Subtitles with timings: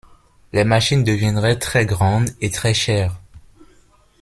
[0.51, 3.19] Les machines deviendraient très grandes et très chères.